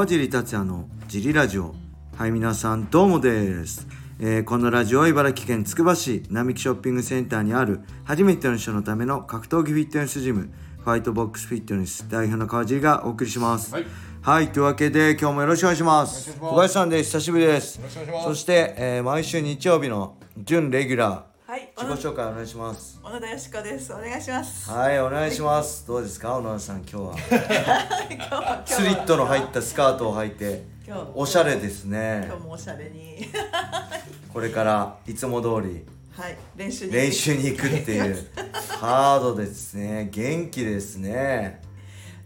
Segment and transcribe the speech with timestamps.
[0.00, 1.74] 川尻達也のジリラジオ。
[2.16, 3.86] はい皆さんどうもです、
[4.18, 10.48] えーこのラジオは茨城県つくば市並木ショッピングセンターにある初めての人のための格闘技フィットネスジム
[10.82, 13.74] ファイトボックスフィットネス代表の川尻がお送りします。
[14.22, 14.48] はい。
[14.48, 16.34] というわけで今日もよろしくお願いします。
[16.40, 17.78] 小林さんです久しぶりです。
[18.24, 21.29] そして、えー毎週日曜日の準レギュラーはい、
[21.82, 23.00] 自己紹介お願いします。
[23.02, 23.92] 小野田よしこです。
[23.92, 24.70] お願いします。
[24.70, 25.86] はいお願いします。
[25.86, 26.36] どうですか？
[26.36, 27.00] 小野田さん今日は。
[28.10, 32.24] 今日はスリットの入ったスカートを履いて今日おしゃれですね。
[32.26, 33.26] 今日もおしゃれに。
[34.32, 35.84] これからいつも通り
[36.16, 38.26] はい練習に練習に行くっていう
[38.78, 40.08] ハードですね。
[40.12, 41.62] 元気ですね。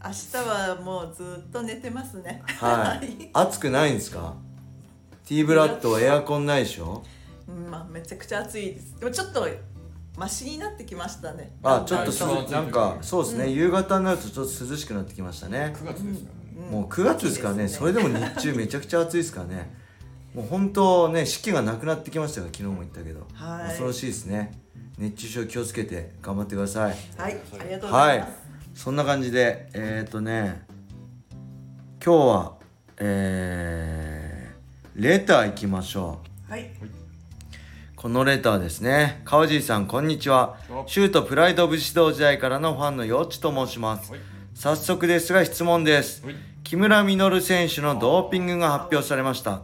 [0.04, 2.42] 明日はもうずっと寝てますね。
[2.60, 3.30] はい。
[3.32, 4.34] 暑くないんですか
[5.24, 7.02] ？T ブラッドエアコンないでしょ？
[7.06, 7.23] うん
[7.70, 8.98] まあめちゃくちゃ暑いです。
[8.98, 9.46] でもちょっと
[10.16, 11.52] マシになってきましたね。
[11.62, 15.74] あちょっとすはいなんかそうですね、夕方になるとちょっと涼しくなってきましたね。
[15.76, 17.62] 9月ですからね、もう9月ですからね。
[17.64, 17.68] ね。
[17.68, 19.74] それでも日中めちゃくちゃ暑いですからね。
[20.34, 23.68] もう本当ね湿気がなくなってきましたから昨日も言ったけど、はい。
[23.68, 24.52] 恐ろしいですね。
[24.98, 26.94] 熱中症気をつけて頑張ってください。
[27.16, 28.32] はい、ありがとうござはいいます。
[28.74, 30.62] そんな感じでえっ、ー、とね
[32.04, 32.54] 今日は
[32.98, 36.52] えー、レター行きましょう。
[36.52, 36.70] はい、
[38.04, 39.22] このレターですね。
[39.24, 40.58] 川尻さんこんにちは。
[40.84, 44.12] シュートプライド武士道時代からのファンのよっちと申します。
[44.12, 44.20] はい。
[44.52, 46.22] 早速ですが質問です。
[46.22, 46.34] はい。
[46.64, 49.52] 木村稔選手のドーピングが発表されました。
[49.52, 49.62] は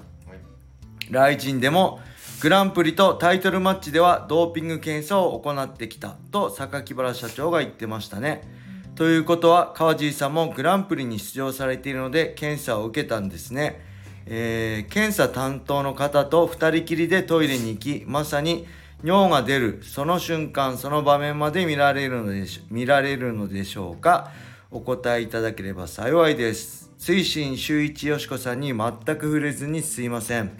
[1.06, 1.12] い。
[1.12, 2.00] ライジンでも
[2.40, 8.48] グランプリとタイトルマッチではドーピング検査を行ってきたと榊原社長が言ってましたね。
[8.94, 13.89] ということは川尻さんもグランプリに出場されているので検査を受けたんですね。
[14.32, 18.64] えー検査担当の方と2人きりでトイレに行きまさに
[19.02, 24.30] 尿が出るその瞬間その場面まで見られるのでし見られるのでしょうか？
[24.70, 26.90] お答えいただければ幸いです。
[26.96, 30.52] 推進周一よしこさんに全く触れずにすいません。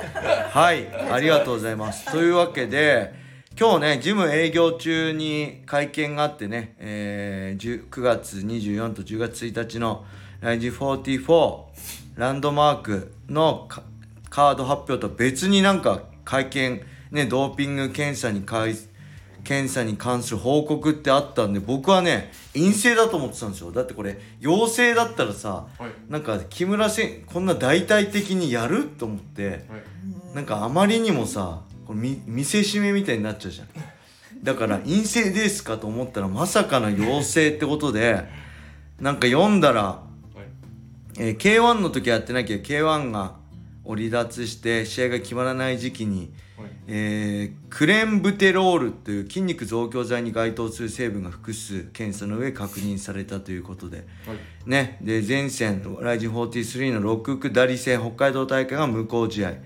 [0.50, 2.10] はい、ありがとうございます。
[2.10, 3.12] というわけで、
[3.58, 10.06] 今日ね、ジム営業中に会見があってね、えー10 9月24と10月1日の
[10.40, 11.64] ライジ44
[12.16, 13.82] ランドマークのカ
[14.28, 18.74] カード発表と別になんか会見、ね、ドーピング検査に関
[19.42, 23.72] 検査に関する報告ってあったんで、僕はね、陰性だと思ってたんですよ。
[23.72, 25.90] だってこれ、陽性だったらさ、はい。
[26.08, 29.60] なんか木村選こんな大々的にやると思って、はい。
[30.34, 33.68] なんかあまりにもさこれ見見せしめみたいになっちゃうじゃん。
[34.42, 38.24] だから陰性ですかと思ったらまさかの陽性ってことで
[39.00, 40.09] なんか読んだら、はい
[41.22, 43.34] えー K1 の時はやってなきゃ K1 が
[43.84, 46.68] 離脱して試合が決まらない時期に、はい。
[46.86, 54.06] えークレンブテロールという筋肉増強剤に該当する成分が複数検査の上確認されたということで、はい。
[54.64, 59.58] ね、で前線ライジン43の6区ダリ戦北海道大会が無効試合、はい。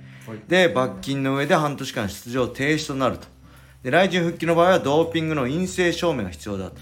[0.49, 3.29] で罰金の上で半年間出場停止となると。
[3.85, 6.81] でライジン復帰の場合はドーピングの陰性証明が必要だと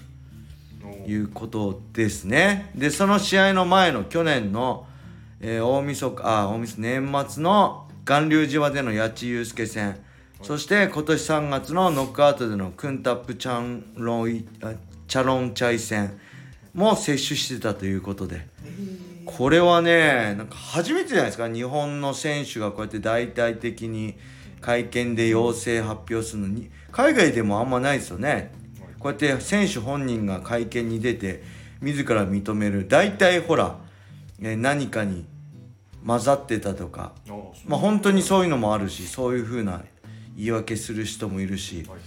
[1.07, 2.71] いうことですね。
[2.75, 4.87] でその試合の前の去年の、
[5.41, 9.99] えー大晦日あ大晦日年末の巌流島での八千祐介戦。
[10.43, 14.45] そして今年3月のノックアウトでのクンタップチャンロイ
[15.07, 16.19] チャロンチャイ戦。
[16.75, 18.47] も接種してたということで。
[19.27, 21.49] これはねなんか初めてじゃないですか？
[21.49, 24.15] 日本の選手がこうやって大々的に
[24.61, 26.71] 会見で陽性発表するのに。
[26.91, 28.53] 海外でもあんまないですよね。
[29.03, 31.43] こうやって選手本人が会見に出て
[31.81, 32.87] 自ら認める。
[32.89, 33.79] 大体ほら、
[34.41, 35.25] えー何かに
[36.07, 37.13] 混ざってたとか
[37.67, 39.83] まあ本当にそういうのもあるしそういうふうな
[40.37, 41.99] 言い訳する人もいるし、はい。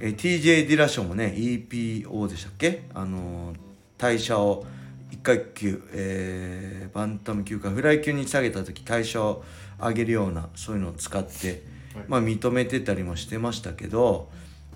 [0.00, 2.84] えー TJ ディラションもね EPO でしたっけ？
[2.94, 3.56] あのー
[3.98, 4.64] 代謝を
[5.10, 9.44] 1階級、えーバンタム級かフライ級に下げた時代謝を
[9.78, 11.62] 上げるようなそういうのを使って、
[11.94, 12.04] はい。
[12.08, 14.28] まあ認めてたりもしてましたけど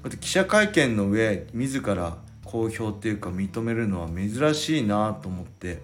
[0.05, 5.79] こうやって記者会見の上自ら公表っていうか認めるのは珍しいなと思ってはい。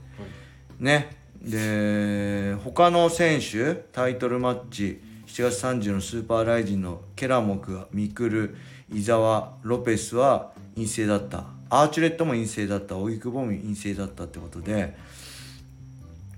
[0.78, 1.16] ね。
[1.40, 8.56] で他の選手タイトルマッチ7月30のスーパーライジンのケラモクミクル
[8.92, 11.46] 伊沢ロペスは陰性だった。
[11.70, 12.98] アーチュレットも陰性だった。
[12.98, 14.98] 荻窪も陰性だったってことで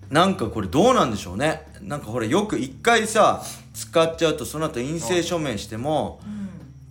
[0.08, 1.66] なんかこれどうなんでしょうね。
[1.80, 3.42] なんかほらよく一回さ
[3.74, 6.20] 使っちゃうとその後陰性証明しても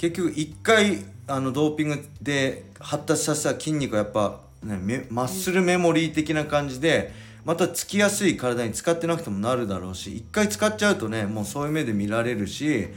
[0.02, 7.12] 結局一回あのドーピングで発達させた筋肉はやっぱ、ね、メマッスルメモリー的な感じで
[7.46, 12.88] またつきやすい体に使ってなくてもなるだろうし一回使っちゃうとねもうそういう目で見られるし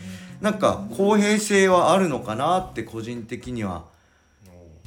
[0.41, 3.85] なんか公平性はあるのかなって個人的には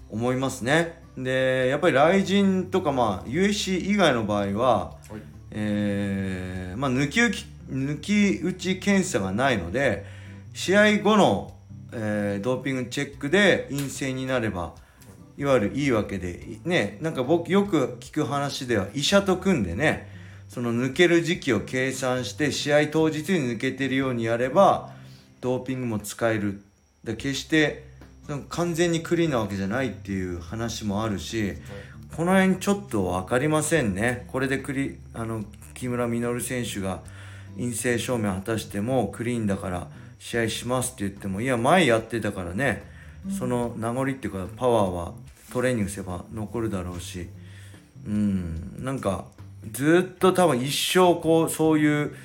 [0.10, 1.04] 思いますね。
[1.16, 5.22] でやっぱり雷神とかまあ USC 以外の場合ははい
[5.52, 7.10] えーまあ、抜
[8.00, 10.04] き打ち検査がないので
[10.56, 11.57] 試合後の、
[11.92, 14.74] えードーピングチェックで陰性になれば
[15.38, 20.10] いわゆるいいわけでねなんか僕よく聞く話では医者と組んでね
[20.50, 24.94] その抜ける時期を計算して試合当日に抜けてるようにやれば
[25.42, 26.62] ドーピングも使える。
[27.04, 27.86] で決して
[28.50, 31.54] 完全にクリーンなわけじゃないっていう話もあるし
[32.16, 34.26] この辺ちょっと分かりませんね。
[34.28, 35.44] これでクリあの
[35.74, 37.02] 木村稔選手が
[37.56, 39.88] 陰性証明を果たしてもクリーンだから
[40.20, 42.84] 試合しますって言ってもいや前やってたからね、
[43.38, 45.14] その名残っていうかパワーは
[45.52, 47.28] トレーニングすれば残るだろうし
[48.06, 49.26] うんなんか
[49.72, 52.16] ずっと多分一生こうそういう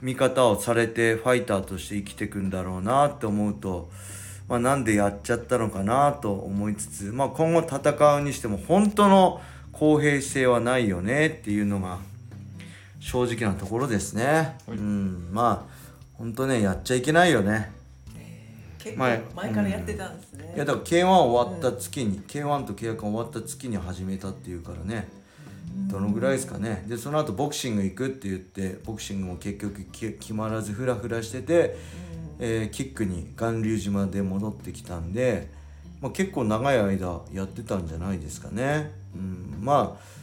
[0.00, 3.90] 見方をされてファイターとして生きていくんだろうなって思うと、
[4.48, 9.40] まあ、なんでやっちゃったのかなと思いつつ、まあ、今後戦うにしても本当の
[9.72, 11.98] 公平性はないよねっていうのが
[13.00, 14.56] 正直なところですね。
[14.68, 15.73] うん、まあ
[16.14, 17.72] 本当ねやっちゃいけないよね。
[18.78, 25.08] 結構前前からやってたんですね、いやだから K1 終わった月に、K1 と契約が終わった月に始めたっていうからね。
[25.90, 26.84] どのぐらいですかね。
[26.86, 31.76] でその後ボクシング行くって言ってボクシングも結局き決まらずフラフラしてて、
[32.38, 35.48] えーキックに巌流島で戻ってきたんで、
[36.00, 40.13] まあ、結構長い間やってたんじゃないですかね、うん、まあ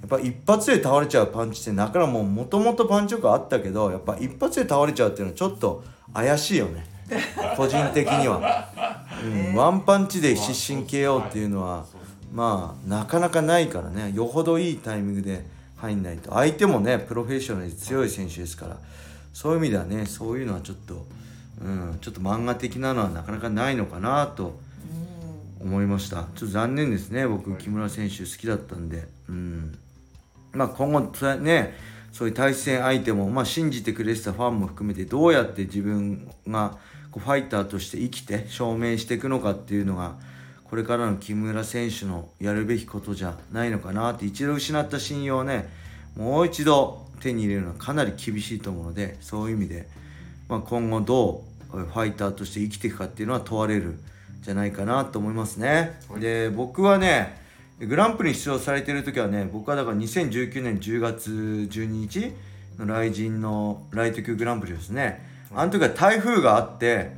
[0.00, 5.84] やっぱ一発で倒れちゃうパンチってだからもうもともとパンチ力あったけどやっぱ一発で倒れちゃうっていうのはちょっと
[6.14, 6.86] 怪しいよね。
[7.56, 8.68] 個人的には、
[9.24, 11.86] うん、ワンパンチで失神 KO っていうのは
[12.32, 14.12] まあなかなかないからね。
[14.14, 15.44] よほどいいタイミングで
[15.76, 16.32] 入んないと。
[16.32, 18.76] 相手もねプロフェッショナルに強い選手ですから。
[19.32, 21.06] そういう意味ではねそういうのはちょっと、
[21.62, 24.58] うん、ちょっと漫画的なのはなかなかないのかなと
[25.60, 26.16] 思いました。
[26.16, 27.26] ちょっと残念ですね。
[27.26, 29.08] 僕木村選手好きだったんで。
[29.28, 29.78] うん
[30.52, 31.00] まあ今後
[31.36, 31.74] ね
[32.12, 36.76] そういう対戦相手も、まあ、信じてくれてたファンも含めてどうやって自分が
[37.10, 40.16] こうファイターとして生きて証明していくのかっていうのが
[40.64, 45.68] これからの木村選手のやるべきことじゃないのかなって一度失った信用をね
[46.16, 49.88] もう一度手に入れるのはかなり厳しいと思うのでそういう意味で、
[50.48, 54.00] まあ、今後どうファイターとして生きていくかっていうのは問われるん
[54.42, 56.00] じゃないかなと思いますね。
[56.18, 57.37] で僕はね
[57.80, 62.32] グランプリに出場されてる時はね僕はだから2019年10月12日
[62.78, 65.26] の来陣のライト級グランプリですね。
[65.54, 67.12] あの時は台風があって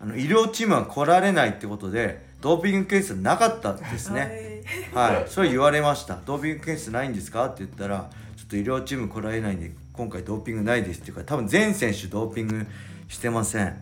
[0.00, 4.62] あの医療チームは来られないってことでドーピング検査なかったんですね。
[4.92, 5.28] はい。
[5.28, 6.18] それ言われました。
[6.26, 7.46] ドーピング検査ないんですか？
[7.46, 12.66] って言ったらちょっと医療チーム来られないんで今回ドーピングないですっていうか多分全選手ドーピング
[13.08, 13.76] してません。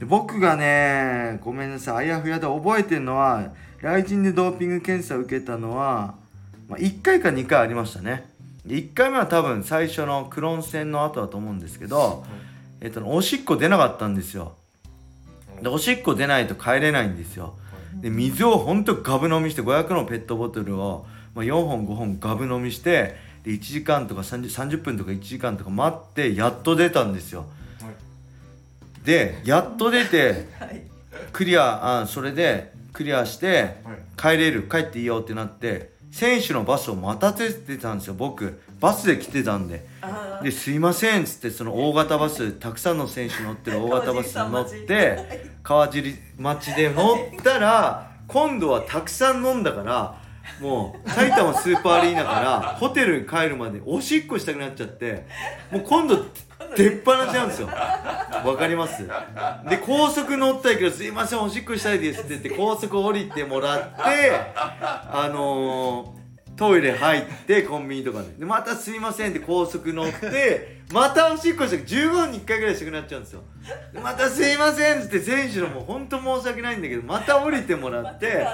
[0.00, 1.96] で僕がねごめんなさい。
[1.96, 6.16] あやふやで覚えてるのは来陣でドーピング検査を受けたのは、
[6.68, 8.28] まあ、1回か2回ありましたね。
[8.66, 12.24] で1回目は多分最初のクロン戦の後だと思うんですけど、
[12.80, 14.54] えっと、おしっこ出なかったんですよ。
[15.62, 17.54] でおしっこ出ないと帰れないんですよ。
[17.94, 27.46] で水をほんとガブ飲みして500のペットボトルを、まあ、4本5本ガブ飲みしてで1時間とか 30, 30分とか1時間とか待ってやっと出たんですよ。
[29.04, 30.82] でやっと出て はい。
[31.32, 33.76] クリアあそれでクリアして
[34.16, 38.60] 帰れる帰っていいよってなって選手のバスを待たせてたんですよ僕。
[38.80, 39.86] バスで来てたんで。
[40.02, 50.16] あですいませんっつってその大型バスたくさんの選手乗ってる大型バスに乗って 川尻町で乗ったら今度はたくさん飲んだから
[50.60, 55.24] もう埼玉スーパーアリーナからホテルに帰るまでおしっこしたくなっちゃって
[55.70, 56.24] もう今度
[56.76, 57.68] 出っ放しなんですよ。
[57.68, 59.06] わかります？
[59.68, 63.92] で高速乗ったけど「すいませんおしっこしたいです」って言って高速降りてもらって
[65.10, 66.18] あのー
[66.56, 68.30] トイレ入ってコンビニとかで。
[68.40, 73.42] でまた「すいません」って高速乗ってまたおしっこして15分に1回ぐらいしたくなっちゃうんですよ。
[73.92, 78.44] でまた「すいません」っつって選手のもう本当申し訳ないんだけどまた降りてもらって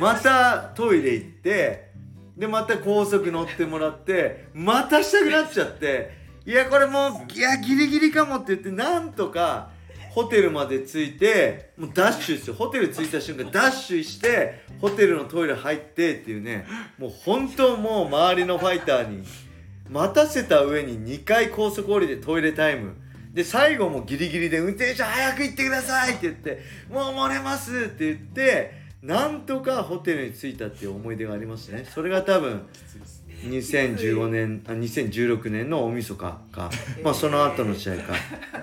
[0.00, 1.88] またトイレ行って
[2.36, 6.17] でまた高速乗ってもらってまたしたくなっちゃって
[6.48, 9.68] いやこれもういやギリギリかもって言ってなんとか
[10.12, 12.54] ホテルまで着いてもうダッシュですよ。
[12.54, 16.64] ホテル着いた瞬間ダッシュしてホテルのトイレ入ってっていうね。
[16.96, 19.26] もう本当もう周りのファイターに
[19.90, 22.94] 待たせた上に2回高速降りてトイレタイム。
[23.34, 31.86] で最後もギリギリで運転手早く行ってくださいって言ってもう漏れますって言ってなんとかホテルに着いたっていう思い出がありますね。
[31.94, 32.66] それが多分
[33.44, 36.70] 2015年あ2016年の大晦日か、
[37.04, 38.14] まあその後の試合か、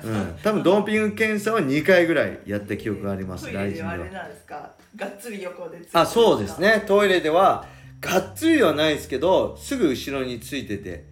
[0.04, 4.72] うん、多分ドーピング検査は2回ぐらいやった記憶があります大臣ではではあれなんですか？
[4.96, 6.84] がっつり横であそうですね。
[6.86, 7.68] トイレでは
[8.02, 11.06] がっつりではないですけどすぐ後ろについてて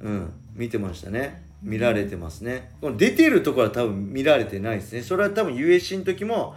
[0.00, 0.32] うん。
[0.54, 1.44] 見てましたね。
[1.62, 2.70] 見られてますね。
[2.80, 5.02] この出てるところは多分見られてないですね。
[5.02, 6.54] それは多分 USC の時も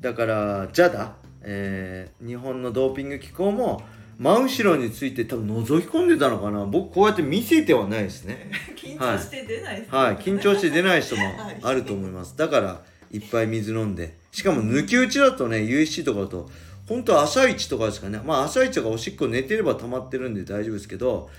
[0.00, 1.10] だから JADA、
[1.42, 3.82] えー日本のドーピング機構も
[4.18, 6.64] 真後ろについて多分覗き込んでたのかな。
[6.64, 8.50] 僕こうやって見せてはないですね。
[8.76, 9.98] 緊張して出ないですね。
[9.98, 10.16] はい。
[10.16, 12.36] 緊張して出ない人もはいあると思います。
[12.38, 14.14] だからいっぱい水飲んで。
[14.32, 16.50] しかも抜き打ちだとね USC とかだと
[16.88, 18.20] 本当は朝一とかですかね。
[18.24, 21.30] まあ朝一がおしっこ寝てれば溜まってるんで大丈夫ですけど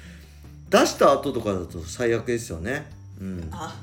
[0.70, 2.88] 出した後とかだと最悪ですよね。
[3.22, 3.48] うん。
[3.52, 3.76] あ。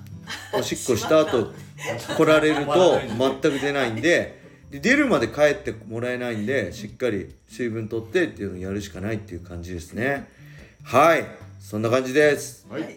[0.53, 1.53] おしっこした後
[2.17, 4.42] 来られると全く出ないんで
[4.73, 10.31] で出るまで帰ってもらえないんでしっかり水分取ってっていうのをやるしかないっていう感じですね。
[10.83, 11.27] はい。
[11.61, 12.67] そんな感じです。
[12.71, 12.97] はい。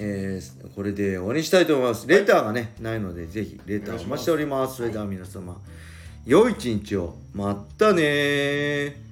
[0.00, 2.08] えーこれで終わりにしたいと思います。
[2.08, 4.78] レターがねないのでぜひレターお待ちしております。
[4.78, 5.56] それでは皆様
[6.26, 7.14] 良い一日を。
[7.32, 9.05] またねー